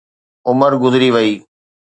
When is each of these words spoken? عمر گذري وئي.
عمر 0.49 0.71
گذري 0.83 1.09
وئي. 1.15 1.33